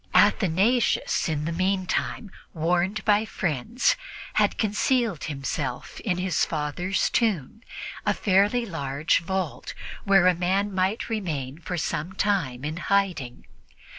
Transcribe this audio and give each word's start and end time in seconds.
Athanasius, 0.15 1.29
in 1.29 1.45
the 1.45 1.51
meantime, 1.51 2.31
warned 2.55 3.05
by 3.05 3.23
friends, 3.23 3.95
had 4.33 4.57
concealed 4.57 5.25
himself 5.25 5.99
in 5.99 6.17
his 6.17 6.43
father's 6.43 7.07
tomb, 7.11 7.61
a 8.03 8.15
fairly 8.15 8.65
large 8.65 9.19
vault, 9.19 9.75
where 10.03 10.25
a 10.25 10.33
man 10.33 10.73
might 10.73 11.07
remain 11.07 11.59
for 11.59 11.77
some 11.77 12.13
time 12.13 12.65
in 12.65 12.77
hiding. 12.77 13.45